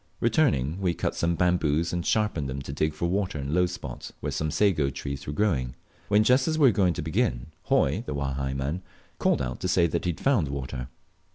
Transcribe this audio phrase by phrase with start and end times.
[0.19, 3.67] Returning, we cut some bamboos, and sharpened them to dig for water in a low
[3.67, 5.75] spot where some sago trees were growing;
[6.07, 8.81] when, just as we were going to begin, Hoi, the Wahai man,
[9.19, 10.87] called out to say he had found water.